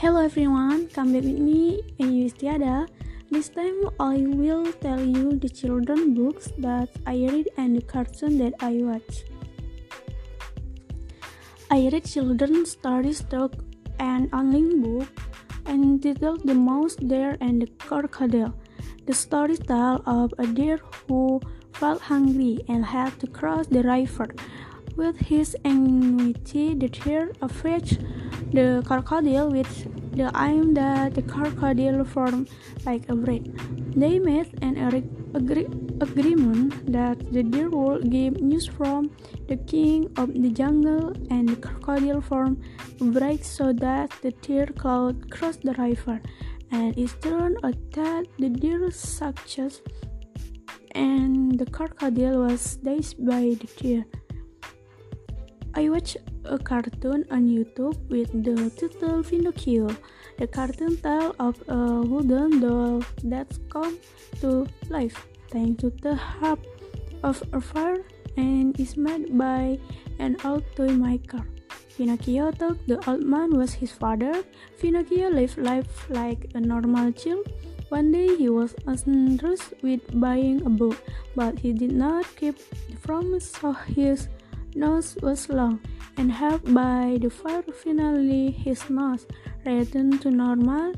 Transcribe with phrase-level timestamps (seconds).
[0.00, 2.86] Hello everyone, come back with me, Yustiada.
[3.32, 8.38] This time I will tell you the children books that I read and the cartoon
[8.38, 9.24] that I watch.
[11.68, 13.54] I read children's stories talk
[13.98, 15.08] and online book
[15.66, 18.54] entitled The Mouse, Deer, and the Crocodile.
[19.06, 20.78] The story tells of a deer
[21.08, 21.40] who
[21.72, 24.28] felt hungry and had to cross the river.
[24.98, 28.02] With his anxiety, the deer approached
[28.50, 29.70] the crocodile with
[30.10, 32.50] the aim that the crocodile formed
[32.84, 33.46] like a bread.
[33.94, 34.74] They made an
[35.38, 35.70] agree
[36.02, 39.14] agreement that the deer would give news from
[39.46, 42.58] the king of the jungle and the crocodile formed
[43.00, 46.20] a break so that the tear could cross the river.
[46.72, 49.80] And it turned out that the deer success
[50.90, 54.04] and the crocodile was dazed by the deer.
[55.78, 59.86] I watched a cartoon on YouTube with the title Pinocchio.
[60.36, 63.96] The cartoon tells of uh, a wooden doll that's come
[64.40, 66.58] to life thanks to the help
[67.22, 68.02] of a fire
[68.36, 69.78] and is made by
[70.18, 71.46] an old toy maker.
[71.96, 74.42] Pinocchio thought the old man was his father.
[74.80, 77.46] Pinocchio lived life like a normal child.
[77.88, 80.98] One day he was entrusted with buying a book,
[81.36, 82.58] but he did not keep
[82.90, 84.26] the promise, so his
[84.78, 85.80] nose was long
[86.16, 89.26] and helped by the fire finally his nose
[89.64, 90.92] returned to normal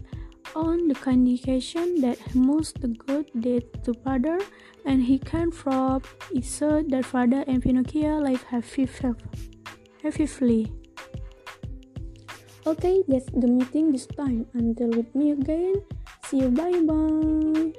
[0.55, 4.39] on the condition that he must the good deed to father
[4.84, 10.73] and he prove it so that father and Pinocchio live happily.
[12.67, 14.47] Okay, that's the meeting this time.
[14.55, 15.83] Until with me again.
[16.27, 17.73] See you bye bye.